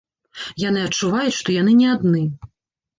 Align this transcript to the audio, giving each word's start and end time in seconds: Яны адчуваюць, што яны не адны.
Яны 0.63 0.79
адчуваюць, 0.87 1.37
што 1.43 1.57
яны 1.61 1.79
не 1.85 1.95
адны. 1.95 2.29